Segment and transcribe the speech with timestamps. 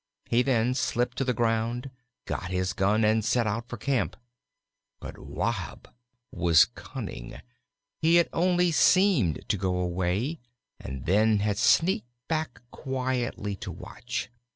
[0.31, 1.91] He then slipped to the ground,
[2.25, 4.17] got his gun, and set out for camp.
[4.99, 5.89] But Wahb
[6.31, 7.39] was cunning;
[8.01, 10.39] he had only seemed to go away,
[10.79, 14.31] and then had sneaked back quietly to watch.